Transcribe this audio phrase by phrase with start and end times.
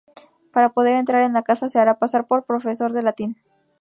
[0.51, 3.37] Para poder entrar en la casa se hará pasar por profesor de latín.